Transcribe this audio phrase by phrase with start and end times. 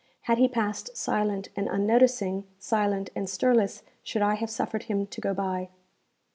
[0.21, 5.21] Had he passed silent and unnoticing, silent and stirless should I have suffered him to
[5.21, 5.69] go by.